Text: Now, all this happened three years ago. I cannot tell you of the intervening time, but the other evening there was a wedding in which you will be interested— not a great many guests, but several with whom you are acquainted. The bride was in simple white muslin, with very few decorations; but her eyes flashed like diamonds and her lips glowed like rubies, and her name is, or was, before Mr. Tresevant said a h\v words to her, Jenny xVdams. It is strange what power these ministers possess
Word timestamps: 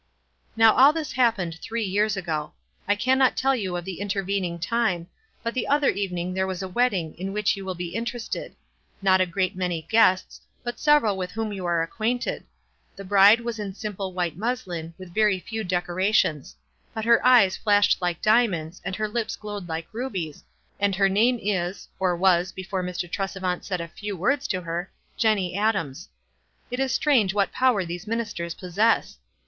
Now, 0.55 0.73
all 0.75 0.93
this 0.93 1.11
happened 1.11 1.59
three 1.61 1.83
years 1.83 2.17
ago. 2.17 2.53
I 2.87 2.95
cannot 2.95 3.37
tell 3.37 3.55
you 3.55 3.77
of 3.77 3.85
the 3.85 3.99
intervening 4.01 4.57
time, 4.57 5.05
but 5.43 5.53
the 5.53 5.67
other 5.67 5.89
evening 5.89 6.33
there 6.33 6.47
was 6.47 6.63
a 6.63 6.67
wedding 6.67 7.13
in 7.19 7.33
which 7.33 7.55
you 7.55 7.63
will 7.63 7.75
be 7.75 7.93
interested— 7.93 8.55
not 9.03 9.21
a 9.21 9.27
great 9.27 9.55
many 9.55 9.83
guests, 9.83 10.41
but 10.63 10.79
several 10.79 11.17
with 11.17 11.29
whom 11.33 11.53
you 11.53 11.67
are 11.67 11.83
acquainted. 11.83 12.43
The 12.95 13.03
bride 13.03 13.41
was 13.41 13.59
in 13.59 13.75
simple 13.75 14.11
white 14.11 14.35
muslin, 14.35 14.95
with 14.97 15.13
very 15.13 15.37
few 15.39 15.63
decorations; 15.63 16.55
but 16.95 17.05
her 17.05 17.23
eyes 17.23 17.55
flashed 17.55 18.01
like 18.01 18.23
diamonds 18.23 18.81
and 18.83 18.95
her 18.95 19.07
lips 19.07 19.35
glowed 19.35 19.69
like 19.69 19.85
rubies, 19.91 20.43
and 20.79 20.95
her 20.95 21.09
name 21.09 21.37
is, 21.39 21.87
or 21.99 22.17
was, 22.17 22.51
before 22.51 22.83
Mr. 22.83 23.07
Tresevant 23.07 23.63
said 23.65 23.79
a 23.79 23.83
h\v 23.83 24.13
words 24.13 24.47
to 24.47 24.61
her, 24.61 24.89
Jenny 25.15 25.53
xVdams. 25.55 26.07
It 26.71 26.79
is 26.79 26.91
strange 26.91 27.35
what 27.35 27.51
power 27.51 27.85
these 27.85 28.07
ministers 28.07 28.55
possess 28.55 29.19